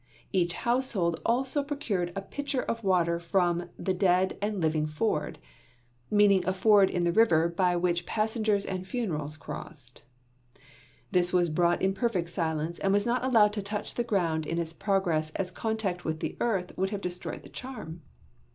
[0.33, 5.37] Each household also procured a pitcher of water from "the dead and living ford,"
[6.09, 10.01] meaning a ford in the river by which passengers and funerals crossed.
[11.11, 14.57] This was brought in perfect silence and was not allowed to touch the ground in
[14.57, 18.01] its progress as contact with the earth would have destroyed the charm.